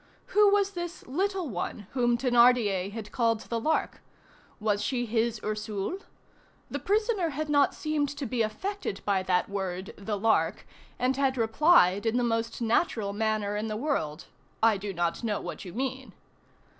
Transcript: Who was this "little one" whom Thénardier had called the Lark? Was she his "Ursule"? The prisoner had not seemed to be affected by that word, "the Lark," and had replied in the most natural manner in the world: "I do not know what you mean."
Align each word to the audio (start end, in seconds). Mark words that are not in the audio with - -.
Who 0.33 0.49
was 0.51 0.71
this 0.71 1.05
"little 1.05 1.47
one" 1.47 1.85
whom 1.91 2.17
Thénardier 2.17 2.91
had 2.91 3.11
called 3.11 3.41
the 3.41 3.59
Lark? 3.59 4.01
Was 4.59 4.81
she 4.83 5.05
his 5.05 5.39
"Ursule"? 5.43 5.99
The 6.71 6.79
prisoner 6.79 7.29
had 7.29 7.49
not 7.49 7.75
seemed 7.75 8.09
to 8.09 8.25
be 8.25 8.41
affected 8.41 9.01
by 9.05 9.21
that 9.21 9.47
word, 9.47 9.93
"the 9.99 10.17
Lark," 10.17 10.65
and 10.97 11.15
had 11.17 11.37
replied 11.37 12.07
in 12.07 12.17
the 12.17 12.23
most 12.23 12.63
natural 12.63 13.13
manner 13.13 13.55
in 13.55 13.67
the 13.67 13.77
world: 13.77 14.25
"I 14.63 14.75
do 14.77 14.91
not 14.91 15.23
know 15.23 15.39
what 15.39 15.65
you 15.65 15.71
mean." 15.71 16.13